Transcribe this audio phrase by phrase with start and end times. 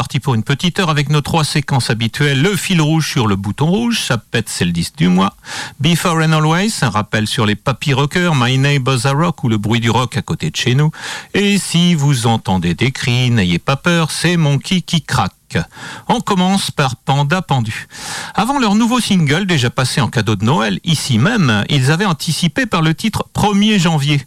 [0.00, 2.40] reparti pour une petite heure avec nos trois séquences habituelles.
[2.40, 5.34] Le fil rouge sur le bouton rouge, ça pète, c'est le 10 du mois.
[5.78, 9.58] Before and Always, un rappel sur les papy rockers, My Neighbors Are Rock ou le
[9.58, 10.90] bruit du rock à côté de chez nous.
[11.34, 15.58] Et si vous entendez des cris, n'ayez pas peur, c'est Monkey qui craque.
[16.08, 17.86] On commence par Panda Pendu.
[18.34, 22.64] Avant leur nouveau single, déjà passé en cadeau de Noël, ici même, ils avaient anticipé
[22.64, 24.22] par le titre 1er janvier.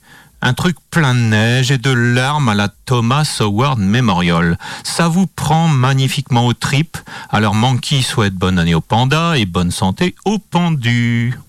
[0.46, 4.58] Un truc plein de neige et de larmes à la Thomas Howard Memorial.
[4.84, 6.98] Ça vous prend magnifiquement aux tripes.
[7.30, 11.40] Alors Monkey souhaite bonne année au panda et bonne santé au pendu.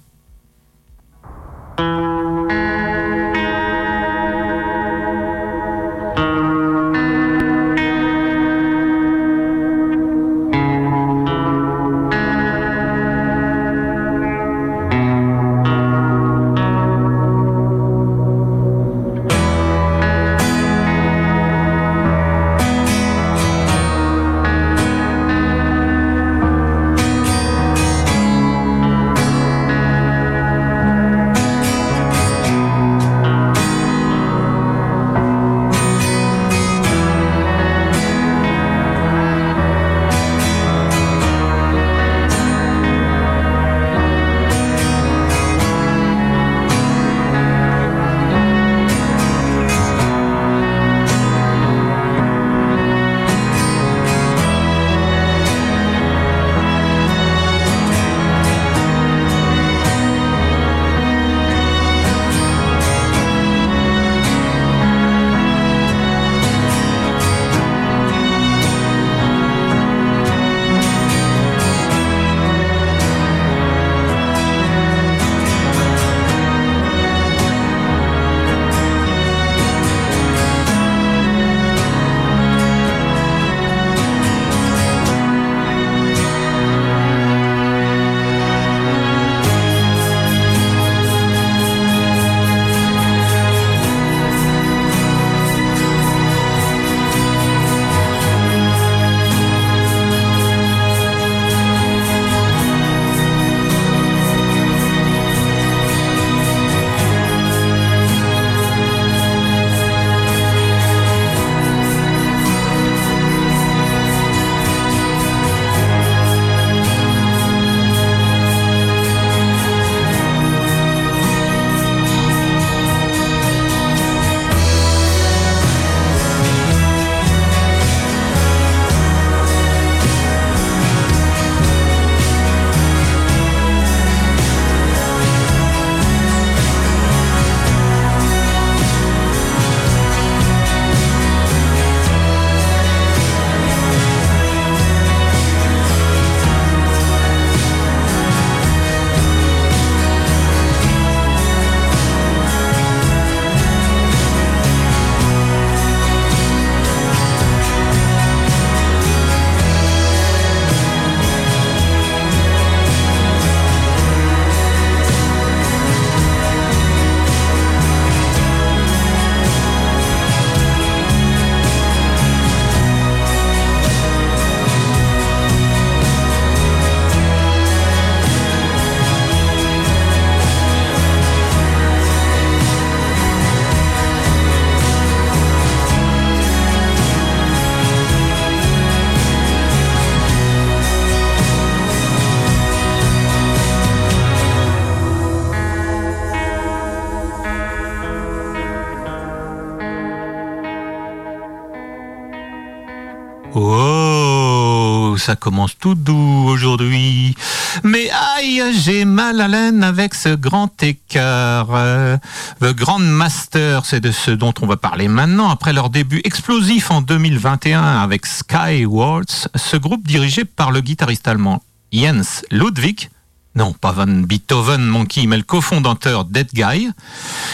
[205.24, 207.34] Ça commence tout doux aujourd'hui.
[207.82, 211.68] Mais aïe, j'ai mal à laine avec ce grand écart.
[211.70, 212.18] Euh,
[212.60, 215.48] The Grand Master, c'est de ce dont on va parler maintenant.
[215.48, 221.62] Après leur début explosif en 2021 avec Skywards, ce groupe dirigé par le guitariste allemand
[221.90, 223.08] Jens Ludwig
[223.56, 226.90] non, pas Van Beethoven Monkey, mais le cofondateur Dead Guy,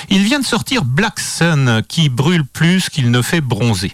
[0.09, 3.93] il vient de sortir Black Sun, qui brûle plus qu'il ne fait bronzer.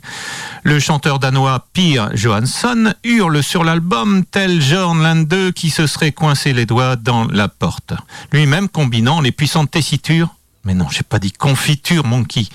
[0.63, 6.53] Le chanteur danois Pierre Johansson hurle sur l'album tel Jorn Lande qui se serait coincé
[6.53, 7.93] les doigts dans la porte,
[8.33, 10.37] lui-même combinant les puissantes tessitures
[10.67, 12.49] mais non, j'ai pas dit confiture monkey.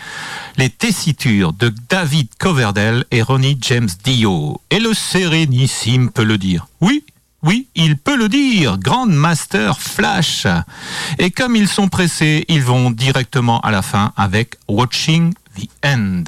[0.57, 4.59] Les tessitures de David Coverdale et Ronnie James Dio.
[4.69, 6.68] Et le Sérénissime peut le dire.
[6.81, 7.06] Oui,
[7.44, 10.46] oui, il peut le dire, Grand Master Flash.
[11.18, 16.24] Et comme ils sont pressés, ils vont directement à la fin avec Watching the End.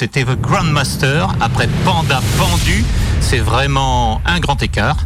[0.00, 2.86] C'était The Grandmaster après Panda Pendu.
[3.20, 4.96] C'est vraiment un grand écart.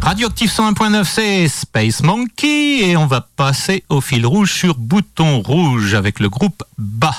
[0.00, 5.94] Radioactive 101.9, c'est Space Monkey et on va passer au fil rouge sur Bouton Rouge
[5.94, 7.12] avec le groupe BA.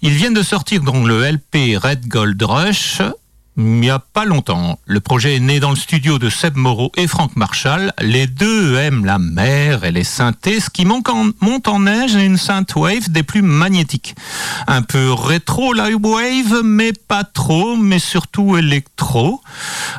[0.00, 3.02] Ils viennent de sortir donc le LP Red Gold Rush
[3.56, 4.78] il n'y a pas longtemps.
[4.84, 7.92] Le projet est né dans le studio de Seb Moreau et Frank Marshall.
[8.00, 12.36] Les deux aiment la mer et les synthés, ce qui monte en neige et une
[12.36, 14.14] synthwave des plus magnétiques.
[14.66, 19.40] Un peu rétro live wave, mais pas trop, mais surtout électro.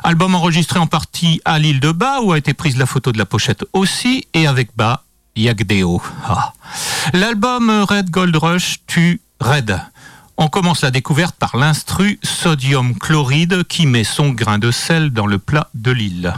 [0.04, 3.18] Album enregistré en partie à l'île de Bas, où a été prise la photo de
[3.18, 6.00] la pochette aussi, et avec Bas, Yagdeo.
[6.26, 6.52] Ah.
[7.12, 9.80] L'album Red Gold Rush tue Red.
[10.40, 15.26] On commence la découverte par l'instru sodium chloride qui met son grain de sel dans
[15.26, 16.32] le plat de l'île.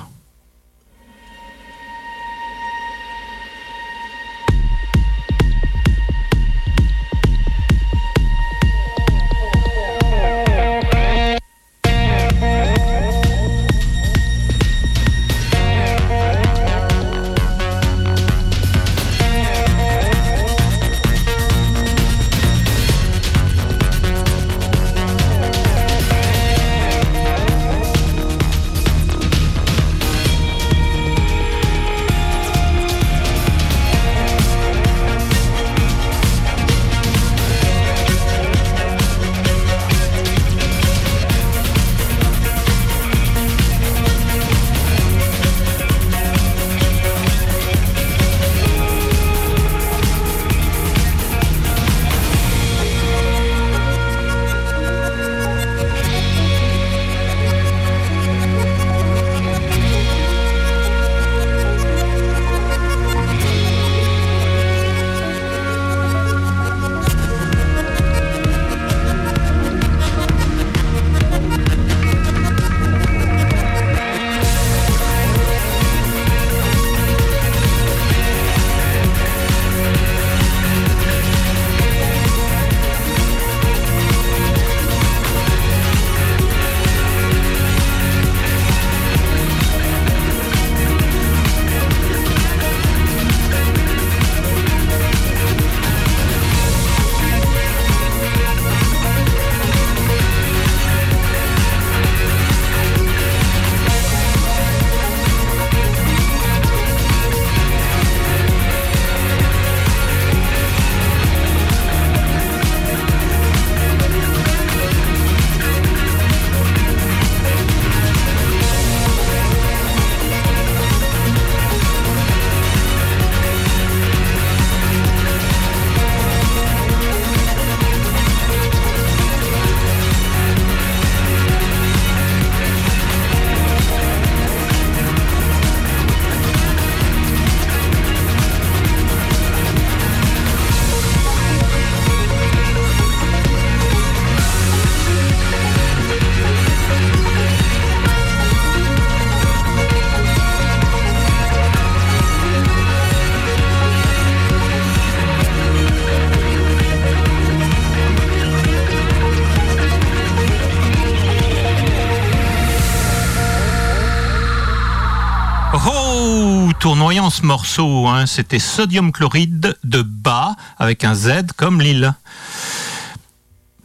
[167.40, 168.06] Ce morceau.
[168.06, 168.26] Hein.
[168.26, 172.14] C'était Sodium Chloride de bas avec un Z comme l'île.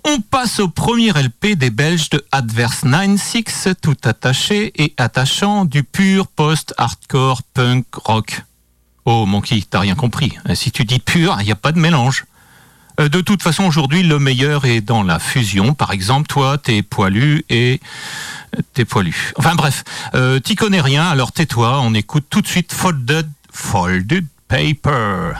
[0.03, 5.83] On passe au premier LP des Belges de Adverse 96, tout attaché et attachant du
[5.83, 8.43] pur post-hardcore punk rock.
[9.05, 10.33] Oh Monkey, t'as rien compris.
[10.53, 12.25] Si tu dis pur, il n'y a pas de mélange.
[12.99, 15.73] Euh, de toute façon, aujourd'hui, le meilleur est dans la fusion.
[15.73, 17.79] Par exemple, toi, t'es poilu et
[18.73, 19.33] t'es poilu.
[19.37, 19.83] Enfin bref,
[20.13, 21.79] euh, t'y connais rien, alors tais-toi.
[21.81, 25.39] On écoute tout de suite Folded, Folded Paper.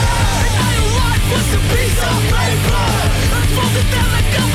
[1.31, 2.83] a piece of paper
[3.55, 4.51] folded like don't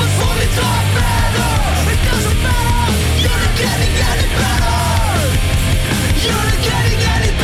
[0.93, 1.51] matter
[1.93, 4.77] It doesn't matter You're not getting any better.
[6.21, 7.36] You're not getting any better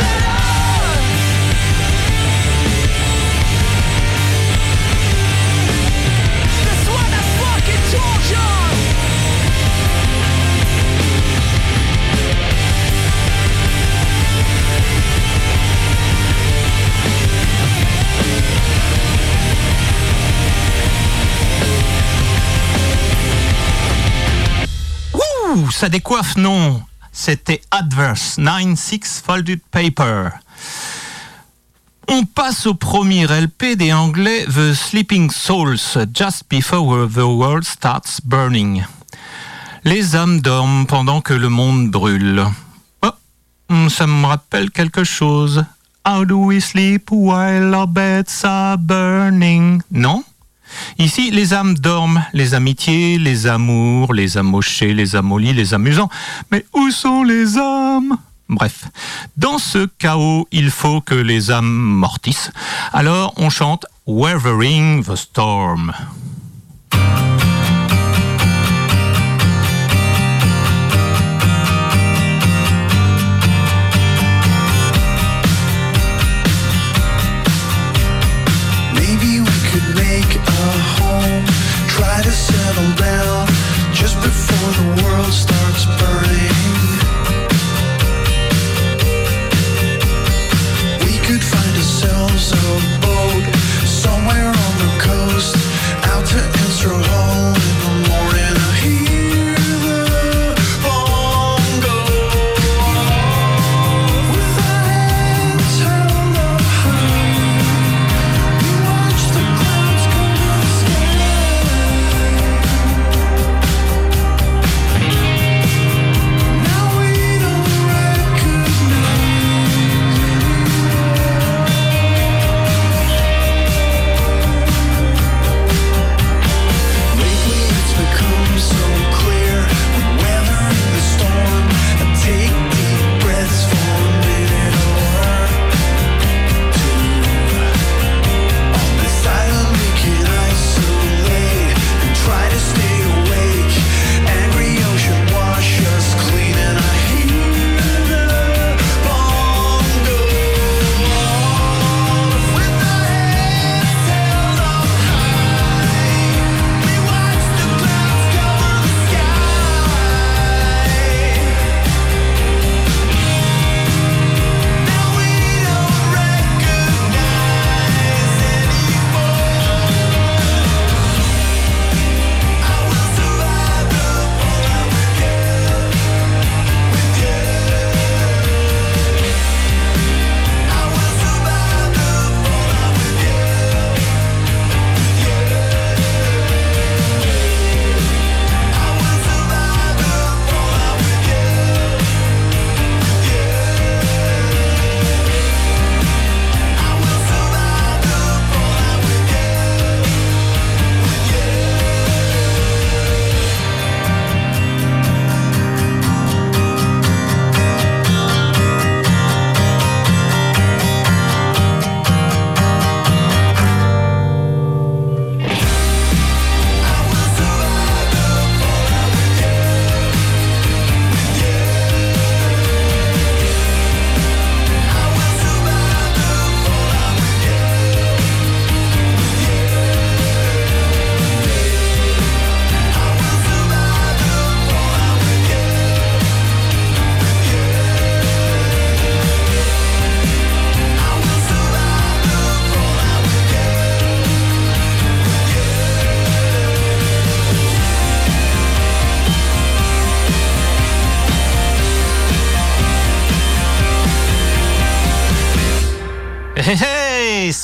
[25.54, 30.30] Ouh, ça décoiffe, non C'était Adverse 9-6 Folded Paper.
[32.08, 35.78] On passe au premier LP des Anglais The Sleeping Souls,
[36.12, 38.84] Just Before the World Starts Burning.
[39.84, 42.44] Les âmes dorment pendant que le monde brûle.
[43.02, 45.64] Oh, ça me rappelle quelque chose.
[46.04, 49.82] How do we sleep while our beds are burning?
[49.92, 50.24] Non?
[50.98, 56.10] Ici, les âmes dorment, les amitiés, les amours, les amochés, les amolis, les amusants.
[56.50, 58.16] Mais où sont les âmes?
[58.48, 58.84] Bref,
[59.36, 62.50] dans ce chaos, il faut que les âmes mortissent.
[62.92, 65.92] Alors on chante Weathering the Storm.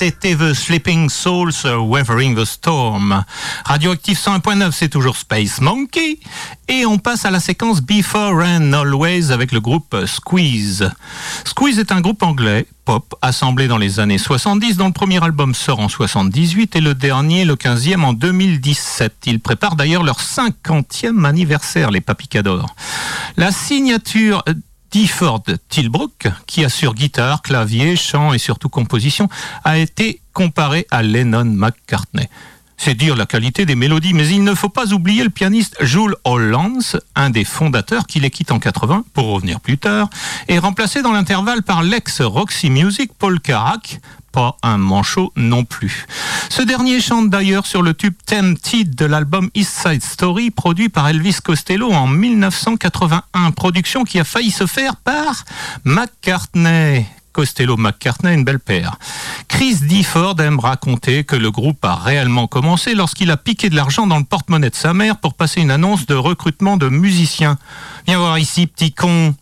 [0.01, 3.23] C'était The Sleeping Souls Weathering the Storm.
[3.67, 6.19] Radioactif 101.9, c'est toujours Space Monkey.
[6.69, 10.91] Et on passe à la séquence Before and Always avec le groupe Squeeze.
[11.45, 15.55] Squeeze est un groupe anglais, pop, assemblé dans les années 70, dont le premier album
[15.55, 19.25] sort en 78 et le dernier, le 15e, en 2017.
[19.27, 22.75] Ils préparent d'ailleurs leur 50e anniversaire, les Papicadors.
[23.37, 24.55] La signature euh,
[24.91, 29.29] Difford Tilbrook, qui assure guitare, clavier, chant et surtout composition,
[29.65, 32.29] a été comparé à Lennon McCartney.
[32.83, 36.17] C'est dire la qualité des mélodies, mais il ne faut pas oublier le pianiste Jules
[36.25, 40.09] Hollands, un des fondateurs qui les quitte en 80 pour revenir plus tard,
[40.49, 44.01] et remplacé dans l'intervalle par l'ex Roxy Music Paul Carrack,
[44.33, 46.07] pas un manchot non plus.
[46.49, 51.07] Ce dernier chante d'ailleurs sur le tube Tempted de l'album East Side Story produit par
[51.07, 55.45] Elvis Costello en 1981, production qui a failli se faire par
[55.85, 57.05] McCartney.
[57.33, 58.97] Costello McCartney, une belle paire.
[59.49, 64.07] Chris Difford aime raconter que le groupe a réellement commencé lorsqu'il a piqué de l'argent
[64.07, 67.59] dans le porte-monnaie de sa mère pour passer une annonce de recrutement de musiciens.
[68.07, 69.35] Viens voir ici, petit con.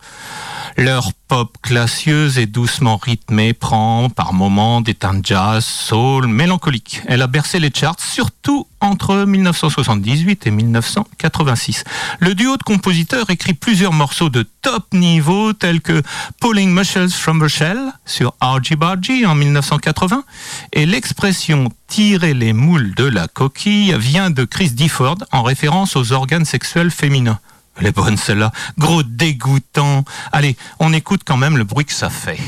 [0.81, 7.03] Leur pop classieuse et doucement rythmée prend par moments des teintes jazz, soul, mélancolique.
[7.09, 11.83] Elle a bercé les charts, surtout entre 1978 et 1986.
[12.21, 16.01] Le duo de compositeurs écrit plusieurs morceaux de top niveau tels que
[16.41, 20.23] Pulling Muscles from the Shell sur Argy Bargy en 1980
[20.73, 26.13] et l'expression tirer les moules de la coquille vient de Chris Difford en référence aux
[26.13, 27.41] organes sexuels féminins.
[27.79, 28.53] Elle est bonne celle-là.
[28.79, 30.05] Gros dégoûtant.
[30.33, 32.39] Allez, on écoute quand même le bruit que ça fait.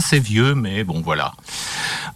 [0.00, 1.32] C'est vieux, mais bon voilà.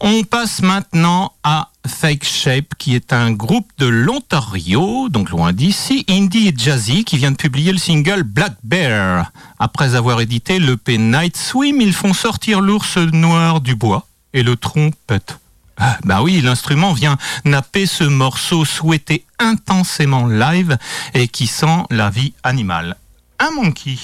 [0.00, 6.04] On passe maintenant à Fake Shape, qui est un groupe de l'Ontario, donc loin d'ici,
[6.08, 9.30] indie et jazzy, qui vient de publier le single Black Bear.
[9.58, 14.06] Après avoir édité l'EP Night Swim, ils font sortir l'ours noir du bois.
[14.34, 15.38] et le trompette.
[15.78, 20.76] Ah, bah oui, l'instrument vient napper ce morceau souhaité intensément live
[21.14, 22.96] et qui sent la vie animale.
[23.38, 23.96] Un monkey.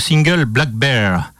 [0.00, 1.32] Single Black Bear.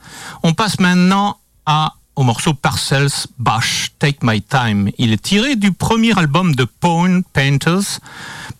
[0.43, 4.89] On passe maintenant à, au morceau Parcells Bash, Take My Time.
[4.97, 7.99] Il est tiré du premier album de Pawn Painters,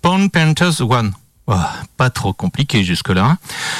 [0.01, 1.13] Pawn Painters One.
[1.47, 1.55] Oh,
[1.97, 3.23] pas trop compliqué jusque-là.
[3.25, 3.37] hein.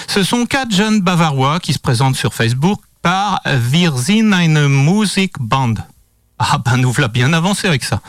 [0.08, 5.76] Ce sont quatre jeunes bavarois qui se présentent sur Facebook par Wir sind eine Musikband.
[6.40, 8.02] Ah ben nous voilà bien avancé avec ça.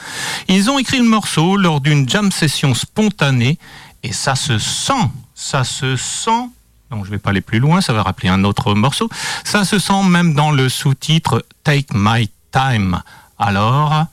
[0.48, 3.59] Ils ont écrit le morceau lors d'une jam session spontanée
[4.03, 6.48] et ça se sent, ça se sent.
[6.92, 9.09] Donc je vais pas aller plus loin, ça va rappeler un autre morceau.
[9.44, 13.00] Ça se sent même dans le sous-titre Take My Time.
[13.38, 14.05] Alors,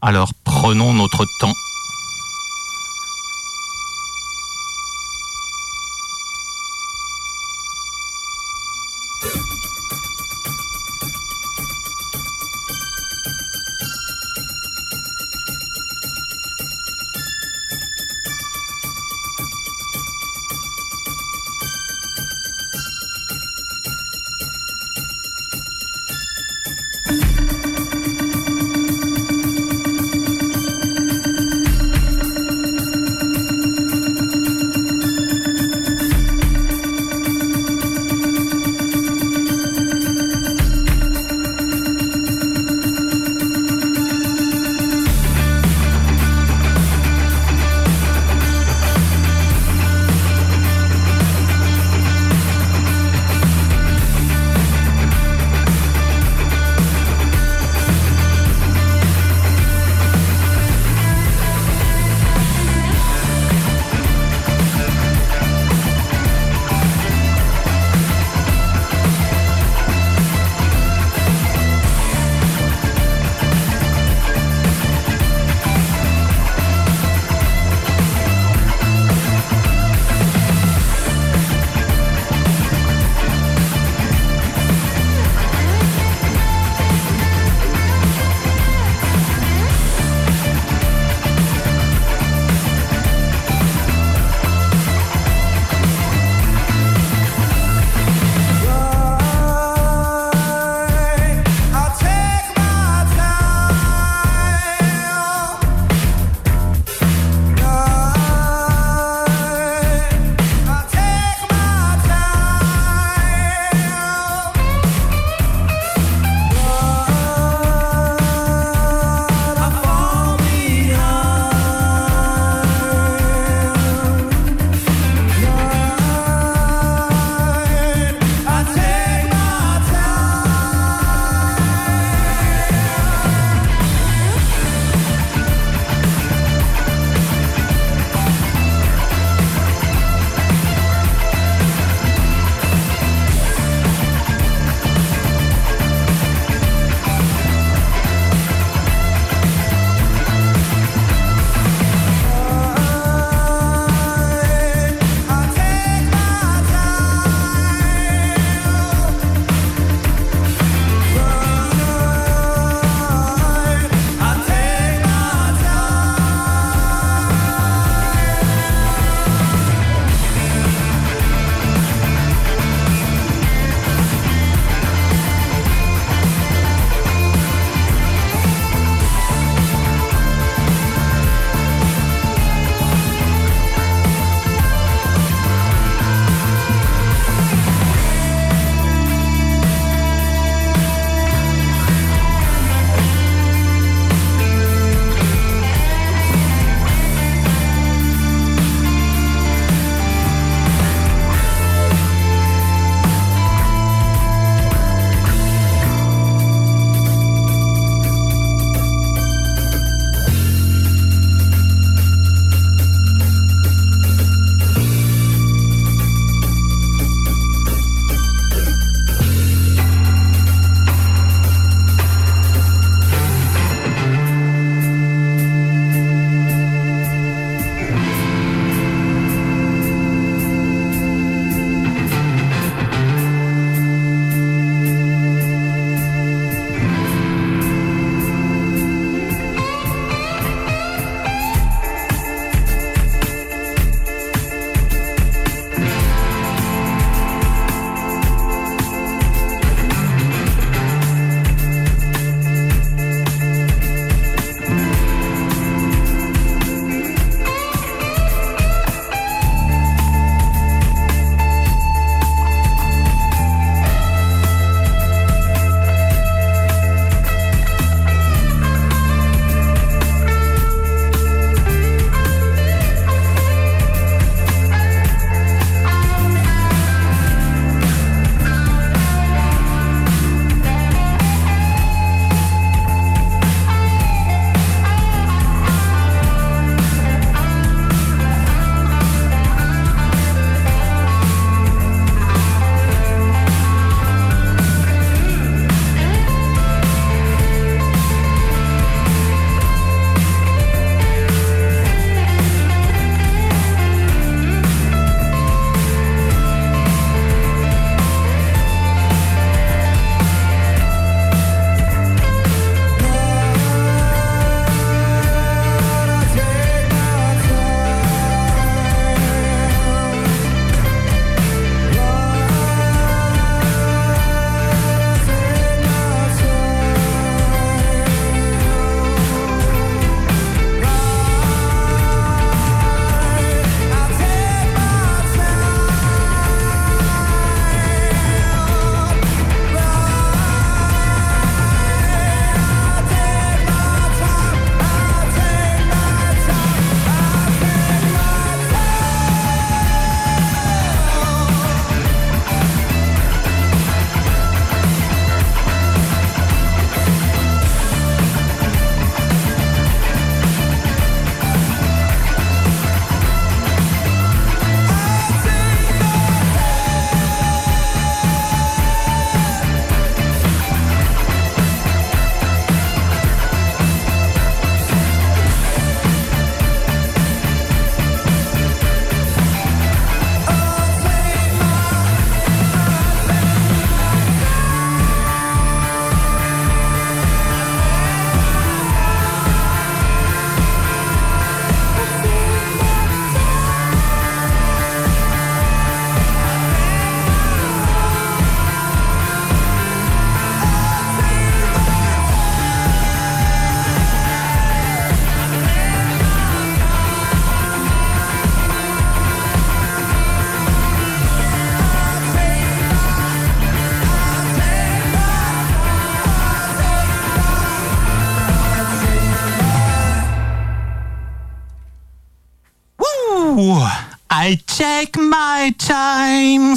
[0.00, 1.52] alors prenons notre temps.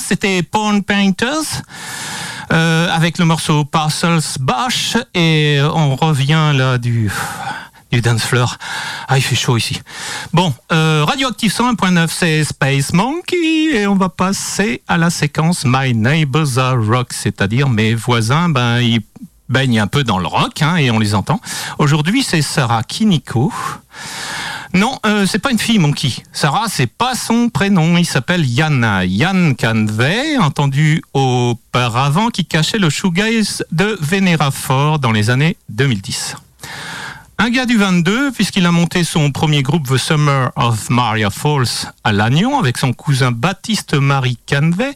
[0.06, 1.64] C'était Pawn Painters.
[2.52, 7.10] euh, avec le morceau Parcels Bosch et on revient là du
[7.92, 8.58] du dance floor.
[9.08, 9.80] Ah, il fait chaud ici.
[10.34, 15.94] Bon, euh, Radioactive 101.9, c'est Space Monkey et on va passer à la séquence My
[15.94, 19.02] Neighbors Are Rock, c'est-à-dire mes voisins, ben ils
[19.48, 21.40] baignent un peu dans le rock hein, et on les entend.
[21.78, 23.54] Aujourd'hui, c'est Sarah Kiniko.
[24.74, 26.12] Non, euh, c'est pas une fille, Monkey.
[26.32, 27.96] Sarah, c'est pas son prénom.
[27.98, 29.06] Il s'appelle Yana.
[29.06, 36.38] Yann Canvey, entendu auparavant, qui cachait le shoegaze de Venera Ford dans les années 2010.
[37.38, 41.92] Un gars du 22, puisqu'il a monté son premier groupe The Summer of Maria Falls
[42.04, 44.96] à Lannion avec son cousin Baptiste Marie Canvey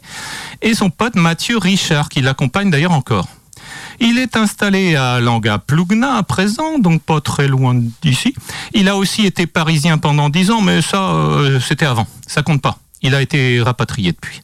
[0.60, 3.28] et son pote Mathieu Richard, qui l'accompagne d'ailleurs encore.
[4.00, 8.34] Il est installé à Langa Plugna à présent, donc pas très loin d'ici.
[8.72, 12.06] Il a aussi été parisien pendant dix ans, mais ça, euh, c'était avant.
[12.26, 12.78] Ça compte pas.
[13.02, 14.40] Il a été rapatrié depuis.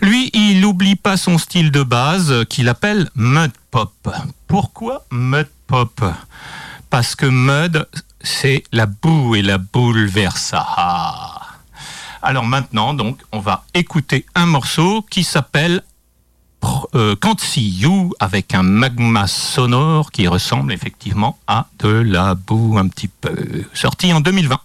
[0.00, 3.92] Lui, il n'oublie pas son style de base euh, qu'il appelle Mud Pop.
[4.46, 6.04] Pourquoi Mud Pop?
[6.90, 7.86] Parce que Mud,
[8.20, 11.42] c'est la boue et la boule vers Sahara.
[12.22, 15.82] Alors maintenant, donc, on va écouter un morceau qui s'appelle
[16.94, 17.16] euh,
[17.56, 23.64] You avec un magma sonore qui ressemble effectivement à de la boue un petit peu.
[23.72, 24.60] Sorti en 2020.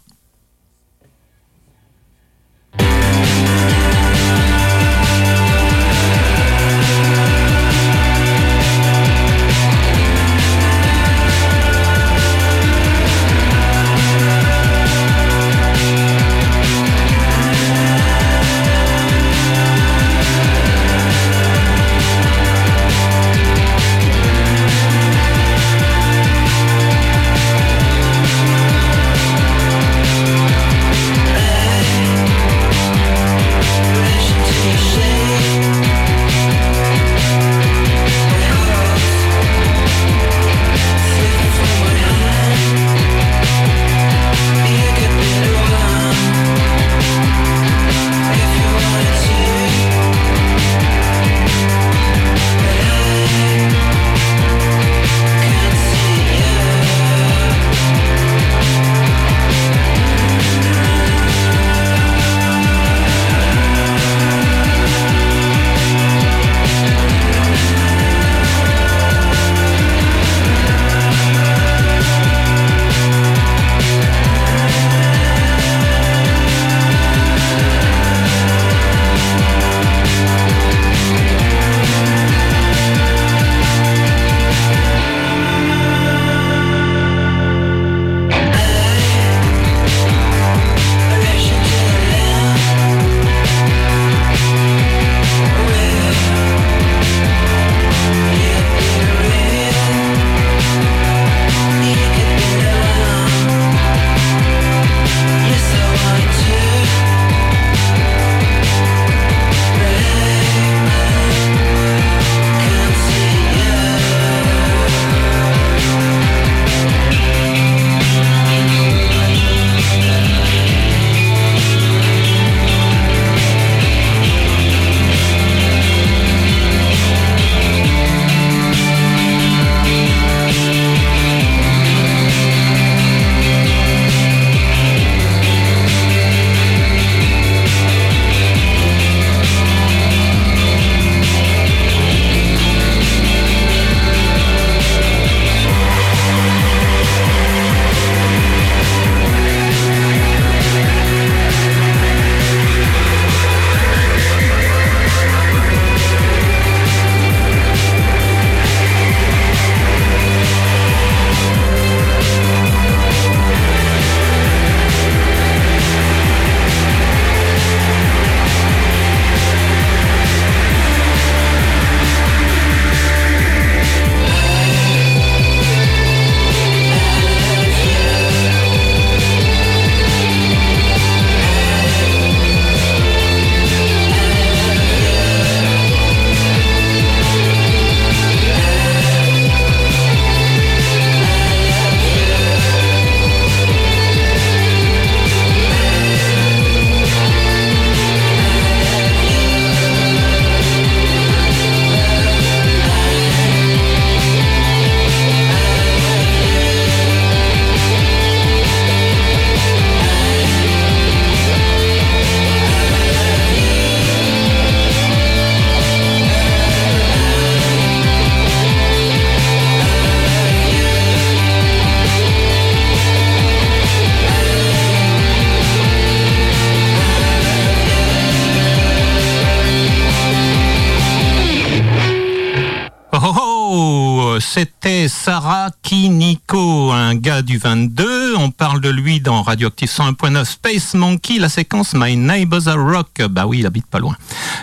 [237.44, 238.36] Du 22.
[238.36, 243.22] On parle de lui dans Radioactive 101.9 Space Monkey, la séquence My Neighbors Are Rock.
[243.30, 244.16] Bah oui, il habite pas loin.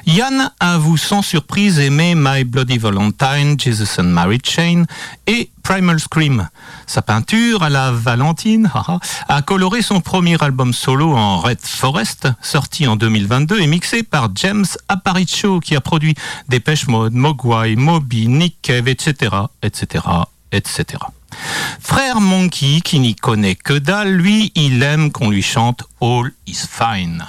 [0.06, 4.84] Yann a vous sans surprise aimé My Bloody Valentine, Jesus and Mary Chain
[5.26, 6.48] et Primal Scream.
[6.86, 8.70] Sa peinture à la Valentine
[9.28, 14.28] a coloré son premier album solo en Red Forest, sorti en 2022 et mixé par
[14.36, 16.14] James Aparicio, qui a produit
[16.48, 20.04] Dépêche Mode, Mogwai, Moby, Nick Cave, etc., etc.,
[20.52, 20.98] etc.
[21.80, 26.64] Frère Monkey, qui n'y connaît que dalle, lui, il aime qu'on lui chante All is
[26.68, 27.24] Fine.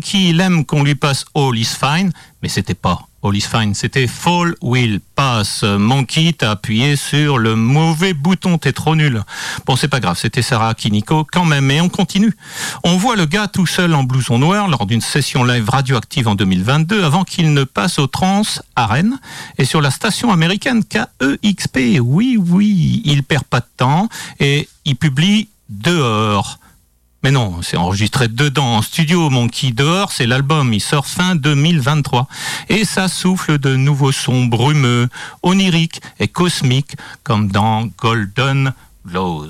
[0.00, 2.10] Monkey il aime qu'on lui passe All is fine,
[2.42, 5.62] mais c'était pas All is fine, c'était Fall will pass.
[5.62, 9.22] Monkey, t'as appuyé sur le mauvais bouton, t'es trop nul.
[9.66, 12.34] Bon, c'est pas grave, c'était Sarah Kiniko quand même, et on continue.
[12.82, 16.34] On voit le gars tout seul en blouson noir lors d'une session live radioactive en
[16.34, 18.40] 2022 avant qu'il ne passe au trans
[18.76, 19.20] à Rennes
[19.58, 22.00] et sur la station américaine KEXP.
[22.00, 26.58] Oui, oui, il perd pas de temps et il publie dehors.
[27.22, 32.26] Mais non, c'est enregistré dedans, en studio, Monkey dehors, c'est l'album, il sort fin 2023.
[32.70, 35.08] Et ça souffle de nouveaux sons brumeux,
[35.42, 38.72] oniriques et cosmiques, comme dans Golden
[39.04, 39.48] Blows.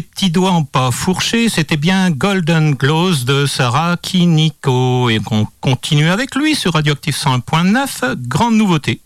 [0.00, 5.10] Petits doigts en pas fourché, c'était bien Golden Glows de Sarah Kiniko.
[5.10, 8.14] Et on continue avec lui sur Radioactive 101.9.
[8.28, 9.00] Grande nouveauté.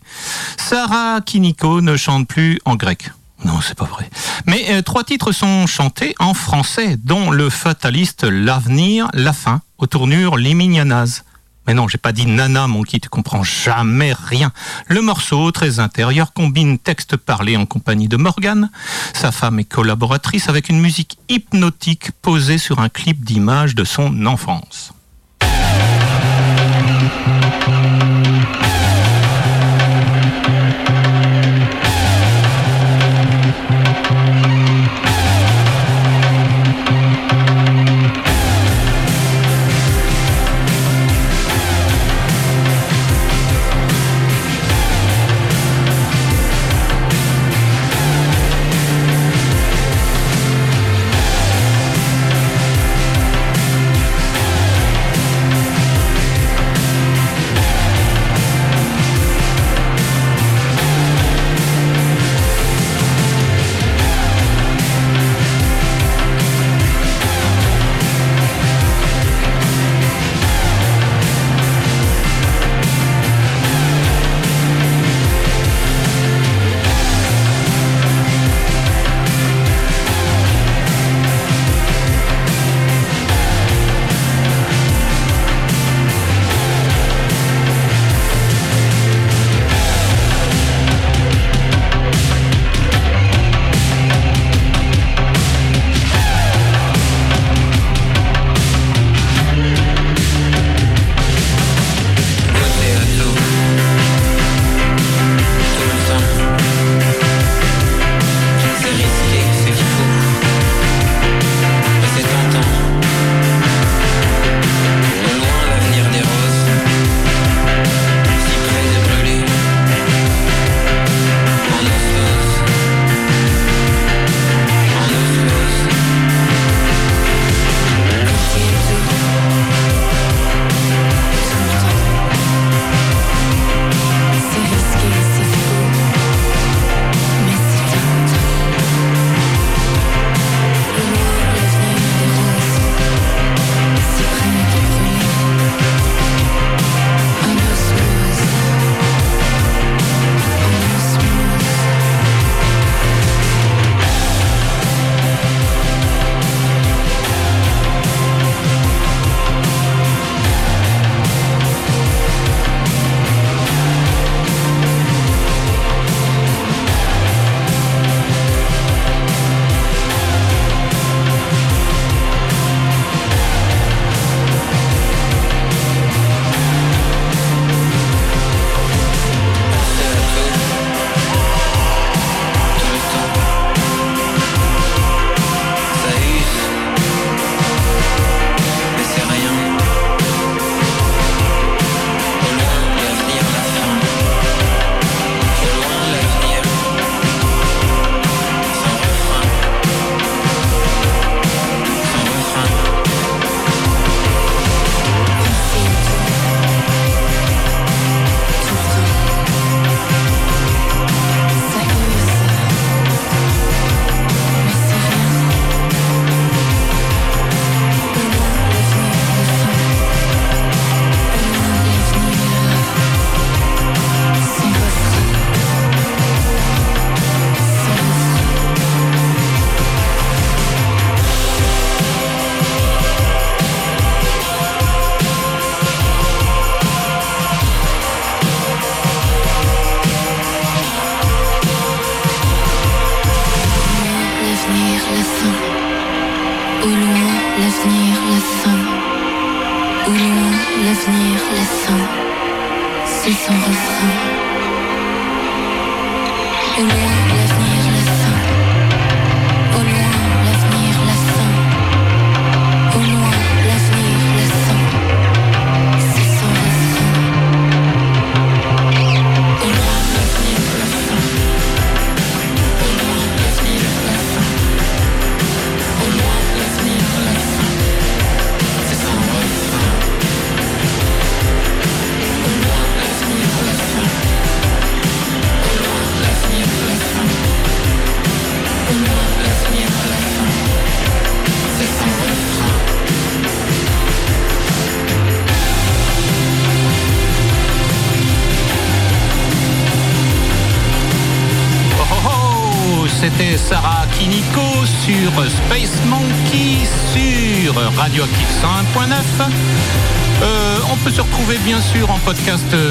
[0.57, 3.11] Sarah Kiniko ne chante plus en grec.
[3.45, 4.09] Non, c'est pas vrai.
[4.45, 9.87] Mais euh, trois titres sont chantés en français, dont le fataliste L'avenir, la fin, aux
[9.87, 11.23] tournures Limignanas.
[11.67, 14.51] Mais non, j'ai pas dit nana, mon qui, tu comprends jamais rien.
[14.87, 18.69] Le morceau, très intérieur, combine texte parlé en compagnie de Morgane,
[19.13, 24.25] sa femme et collaboratrice, avec une musique hypnotique posée sur un clip d'image de son
[24.25, 24.93] enfance.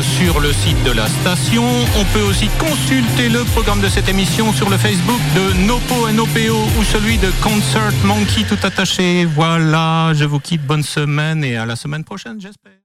[0.02, 1.64] Sur le site de la station.
[1.98, 6.68] On peut aussi consulter le programme de cette émission sur le Facebook de Nopo NOPO
[6.78, 9.24] ou celui de Concert Monkey tout attaché.
[9.24, 12.71] Voilà, je vous quitte, bonne semaine et à la semaine prochaine j'espère.